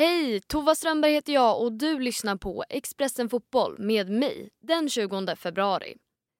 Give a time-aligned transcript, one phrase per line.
[0.00, 0.40] Hej!
[0.40, 5.96] Tova Strömberg heter jag och du lyssnar på Expressen Fotboll med mig den 20 februari.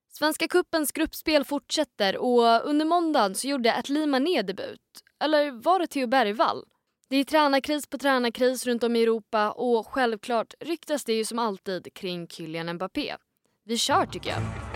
[0.09, 4.81] Svenska kuppens gruppspel fortsätter och under måndagen så gjorde Atli Mané debut.
[5.25, 6.65] Eller var det Theo Bergvall?
[7.09, 11.39] Det är tränarkris på tränarkris runt om i Europa och självklart ryktas det ju som
[11.39, 13.17] alltid kring Kylian Mbappé.
[13.65, 14.70] Vi kör tycker jag.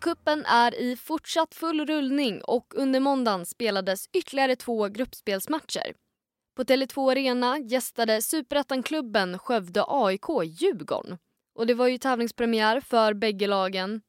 [0.00, 5.94] Kuppen är i fortsatt full rullning och under måndagen spelades ytterligare två gruppspelsmatcher.
[6.56, 11.18] På Tele2 Arena gästade superettan-klubben Skövde AIK Djurgården.
[11.54, 14.00] Och det var ju tävlingspremiär för bägge lagen.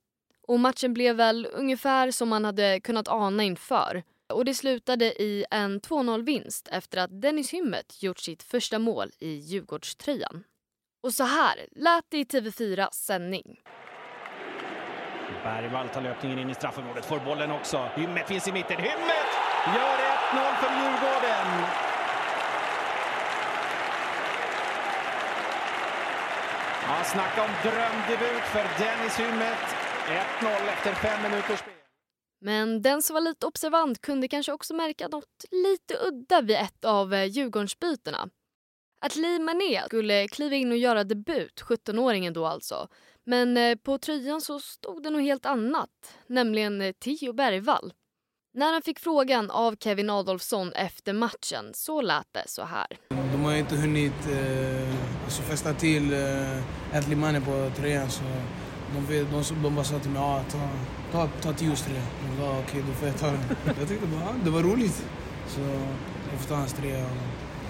[0.48, 4.04] Och matchen blev väl ungefär som man hade kunnat ana inför.
[4.34, 9.30] Och det slutade i en 2-0-vinst efter att Dennis Hymmet gjort sitt första mål i
[9.30, 10.44] Djurgårdströjan.
[11.04, 13.60] Och så här lät det i TV4 sändning.
[15.44, 17.90] Bergvall tar löpningen in i straffområdet, får bollen också.
[17.96, 18.78] Hymmet finns i mitten.
[18.78, 19.32] Hymmet
[19.76, 19.98] gör
[20.34, 21.48] 1-0 för Djurgården!
[26.88, 29.76] Ja, snacka om drömdebut för Dennis Hymmet.
[30.08, 31.74] 1-0 efter fem minuters spel.
[32.42, 36.86] Men den som var lite observant kunde kanske också märka något lite udda vid ett
[36.86, 38.30] av eh, Djurgårdsbytena.
[39.06, 42.88] Att Lee Mané skulle kliva in och göra debut, 17-åringen då alltså.
[43.26, 45.90] Men eh, på tröjan så stod det något helt annat,
[46.28, 47.94] nämligen eh, Theo Bergvall.
[48.54, 52.88] När han fick frågan av Kevin Adolfsson efter matchen så lät det så här.
[53.10, 58.24] De har inte hunnit eh, alltså fästa till eh, Adli Mane på tröjan så
[58.94, 60.70] de, de, de bara sa till mig ah, ta,
[61.12, 62.02] ta, ta Theos tröja.
[62.02, 63.76] Jag sa okej, okay, då får jag ta den.
[63.80, 65.06] Jag tyckte bara ah, det var roligt.
[65.48, 65.62] Så
[66.32, 67.06] jag får ta hans tröja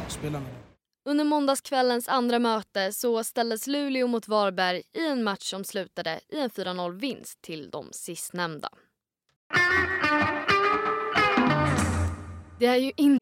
[0.06, 0.61] och spela med den.
[1.06, 6.40] Under måndagskvällens andra möte så ställdes Luleå mot Varberg i en match som slutade i
[6.40, 8.70] en 4-0-vinst till de sistnämnda.
[12.60, 13.21] Det är ju inte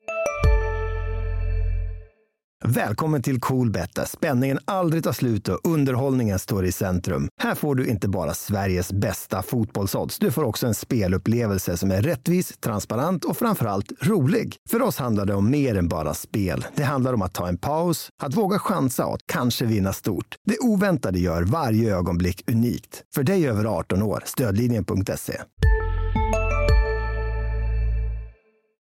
[2.75, 7.29] Välkommen till Coolbet där spänningen aldrig tar slut och underhållningen står i centrum.
[7.41, 10.19] Här får du inte bara Sveriges bästa fotbollsodds.
[10.19, 14.57] Du får också en spelupplevelse som är rättvis, transparent och framförallt rolig.
[14.69, 16.65] För oss handlar det om mer än bara spel.
[16.75, 20.35] Det handlar om att ta en paus, att våga chansa och att kanske vinna stort.
[20.45, 23.03] Det oväntade gör varje ögonblick unikt.
[23.15, 25.41] För dig över 18 år, stödlinjen.se.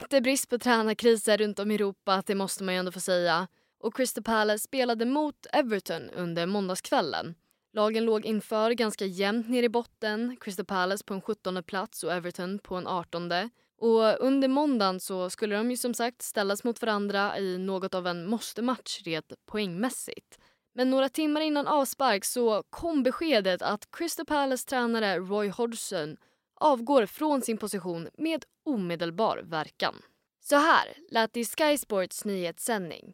[0.09, 2.99] Det är brist på tränarkriser runt om i Europa, det måste man ju ändå få
[2.99, 3.47] säga
[3.79, 7.35] och Crystal Palace spelade mot Everton under måndagskvällen.
[7.73, 12.13] Lagen låg inför ganska jämnt ner i botten, Crystal Palace på en 17 plats och
[12.13, 13.31] Everton på en 18.
[13.77, 18.07] Och under måndagen så skulle de ju som sagt ställas mot varandra i något av
[18.07, 20.39] en måste-match rent poängmässigt.
[20.73, 26.17] Men några timmar innan avspark så kom beskedet att Crystal Palace tränare Roy Hodgson
[26.55, 29.95] avgår från sin position med omedelbar verkan.
[30.43, 33.13] Så här lät det i Sky Sports nyhetssändning.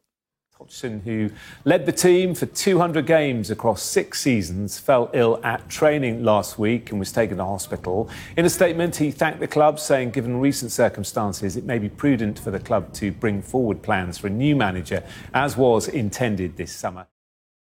[0.58, 1.30] Hodgson, who
[1.66, 6.92] led the team for 200 games across six seasons, fell ill at training last week
[6.92, 8.08] and was taken to hospital.
[8.38, 12.40] In a statement, he thanked the club, saying, given recent circumstances, it may be prudent
[12.40, 15.04] for the club to bring forward plans for a new manager,
[15.34, 17.06] as was intended this summer.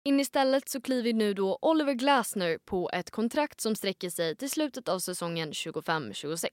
[0.04, 4.50] In istället så kliver nu då Oliver Glasner på ett kontrakt som sträcker sig till
[4.50, 6.48] slutet av säsongen 25-26.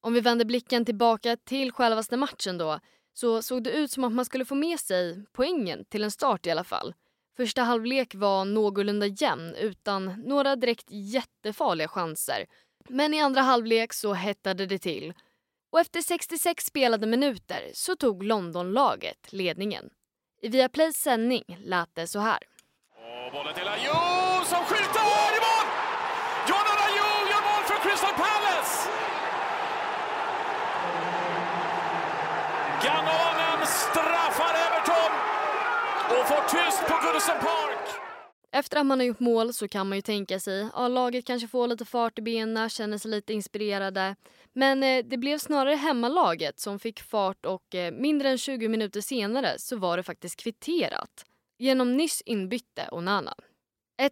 [0.00, 2.80] Om vi vänder blicken tillbaka till självaste matchen då
[3.12, 6.46] så såg det ut som att man skulle få med sig poängen till en start
[6.46, 6.94] i alla fall.
[7.36, 12.46] Första halvlek var någorlunda jämn utan några direkt jättefarliga chanser.
[12.88, 15.14] Men i andra halvlek så hettade det till.
[15.72, 19.90] Och efter 66 spelade minuter så tog Londonlaget ledningen.
[20.42, 22.38] I Viaplays sändning lät det så här.
[23.26, 25.00] Och bollen till Ayew som skjuter
[25.36, 25.66] i mål!
[26.48, 28.90] Jordan Ayew gör mål för Crystal Palace!
[32.84, 35.12] Ganonen straffar Everton
[36.14, 37.88] och får tyst på Goodison Park.
[38.52, 41.24] Efter att man har gjort mål så kan man ju tänka sig att ja, laget
[41.24, 44.16] kanske får lite fart i benen, känner sig lite inspirerade.
[44.52, 49.00] Men eh, det blev snarare hemmalaget som fick fart och eh, mindre än 20 minuter
[49.00, 51.24] senare så var det faktiskt kvitterat
[51.58, 53.34] genom nyss inbytte Onana.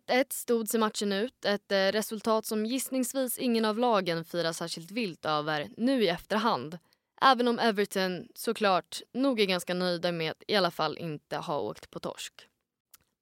[0.09, 4.91] 1-1 stod sig matchen ut, ett eh, resultat som gissningsvis ingen av lagen firar särskilt
[4.91, 6.79] vilt över nu i efterhand.
[7.21, 11.61] Även om Everton såklart nog är ganska nöjda med att i alla fall inte ha
[11.61, 12.33] åkt på torsk.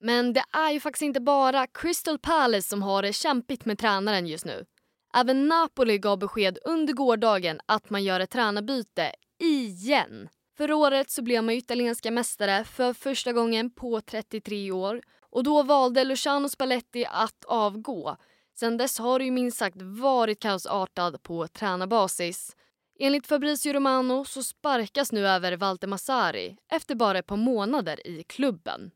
[0.01, 4.27] Men det är ju faktiskt inte bara Crystal Palace som har det kämpigt med tränaren
[4.27, 4.67] just nu.
[5.15, 10.29] Även Napoli gav besked under gårdagen att man gör ett tränarbyte igen.
[10.57, 15.63] Förra året så blev man italienska mästare för första gången på 33 år och då
[15.63, 18.17] valde Luciano Spalletti att avgå.
[18.59, 22.57] Sen dess har det ju minst sagt varit kaosartad på tränarbasis.
[22.99, 28.23] Enligt Fabrizio Romano så sparkas nu över Walter Massari efter bara ett par månader i
[28.23, 28.91] klubben.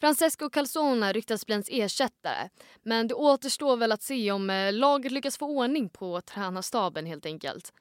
[0.00, 2.48] Francesco Calzona ryktas bli hans ersättare
[2.82, 7.26] men det återstår väl att se om eh, laget lyckas få ordning på tränarstaben helt
[7.26, 7.72] enkelt.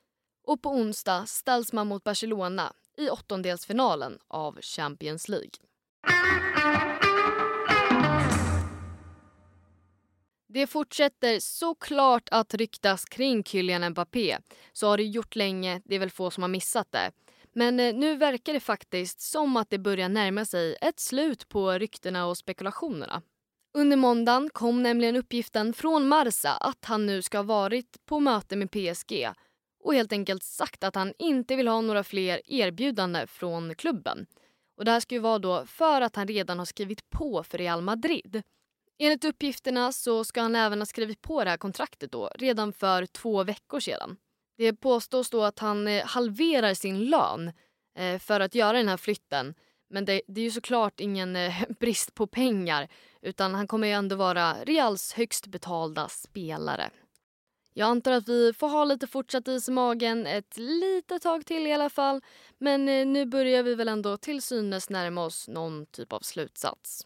[0.48, 5.52] Och på onsdag ställs man mot Barcelona i åttondelsfinalen av Champions League.
[10.53, 14.38] Det fortsätter såklart att ryktas kring Kylian Mbappé.
[14.74, 17.12] Så har det gjort länge, det är väl få som har missat det.
[17.53, 21.71] Men eh, nu verkar det faktiskt som att det börjar närma sig ett slut på
[21.71, 23.21] ryktena och spekulationerna.
[23.74, 28.56] Under måndagen kom nämligen uppgiften från Marsa att han nu ska ha varit på möte
[28.56, 29.30] med PSG
[29.83, 34.25] och helt enkelt sagt att han inte vill ha några fler erbjudanden från klubben.
[34.77, 37.57] Och Det här ska ju vara då för att han redan har skrivit på för
[37.57, 38.44] Real Madrid.
[39.03, 43.06] Enligt uppgifterna så ska han även ha skrivit på det här kontraktet då, redan för
[43.06, 44.18] två veckor sedan.
[44.57, 47.51] Det påstås då att han eh, halverar sin lön
[47.98, 49.53] eh, för att göra den här flytten.
[49.89, 52.88] Men det, det är ju såklart ingen eh, brist på pengar
[53.21, 56.89] utan han kommer ju ändå vara Reals högst betalda spelare.
[57.74, 61.68] Jag antar att vi får ha lite fortsatt is i magen ett litet tag till
[61.68, 62.21] i alla fall.
[62.57, 67.06] Men nu börjar vi väl ändå till synes närma oss någon typ av slutsats.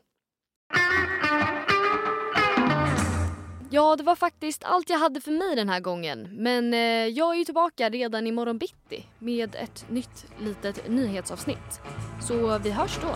[3.75, 6.27] Ja, det var faktiskt allt jag hade för mig den här gången.
[6.31, 11.81] Men eh, jag är ju tillbaka redan imorgon bitti med ett nytt litet nyhetsavsnitt.
[12.22, 13.16] Så vi hörs då.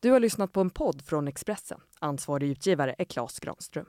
[0.00, 1.80] Du har lyssnat på en podd från Expressen.
[1.98, 3.86] Ansvarig utgivare är Klas Granström.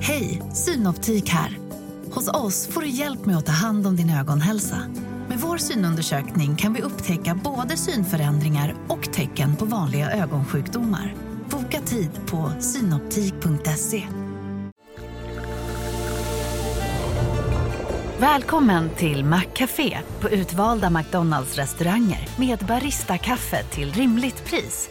[0.00, 1.58] Hej, Synoptik här.
[2.10, 4.78] Hos oss får du hjälp med att ta hand om din ögonhälsa.
[5.28, 11.14] Med vår synundersökning kan vi upptäcka både synförändringar och tecken på vanliga ögonsjukdomar.
[11.50, 14.02] Boka tid på synoptik.se.
[18.18, 24.90] Välkommen till Maccafé på utvalda McDonalds restauranger med Baristakaffe till rimligt pris.